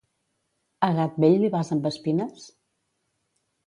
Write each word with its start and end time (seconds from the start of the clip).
A 0.87 0.89
gat 1.01 1.21
vell 1.25 1.37
li 1.43 1.53
vas 1.59 1.71
amb 1.79 1.87
espines? 1.93 2.53